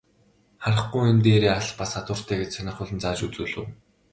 Харахгүй 0.63 1.01
юу, 1.03 1.09
энэ 1.11 1.23
дээрээ 1.25 1.51
алх 1.55 1.71
бас 1.79 1.91
хадууртай 1.95 2.37
гээд 2.39 2.55
сонирхуулан 2.55 2.99
зааж 3.01 3.19
үзүүлэв. 3.27 3.67